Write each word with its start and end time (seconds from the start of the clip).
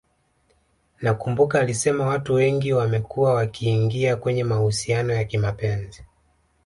nakumbuka 1.01 1.59
alisema 1.59 2.05
Watu 2.07 2.33
wengi 2.33 2.73
wamekua 2.73 3.33
wakiingia 3.33 4.15
kwenye 4.15 4.43
mahusiano 4.43 5.13
ya 5.13 5.23
kimapenzi 5.23 6.03